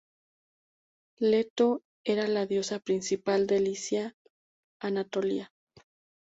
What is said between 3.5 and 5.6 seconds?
la Licia anatolia.